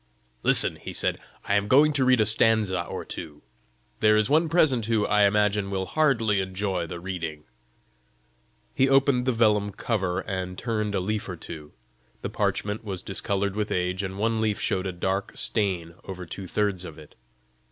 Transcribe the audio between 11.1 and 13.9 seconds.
or two. The parchment was discoloured with